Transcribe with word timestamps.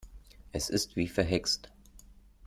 Es 0.51 0.71
ist 0.71 0.95
wie 0.95 1.07
verhext. 1.07 1.69